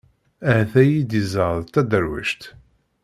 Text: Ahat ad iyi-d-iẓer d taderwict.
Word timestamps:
Ahat 0.49 0.73
ad 0.81 0.85
iyi-d-iẓer 0.87 1.55
d 1.61 1.67
taderwict. 1.73 2.43